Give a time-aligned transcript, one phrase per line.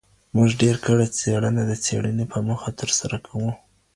[0.35, 3.51] موږ ډېر کله څېړنه د څېړني په موخه نه ترسره کوو.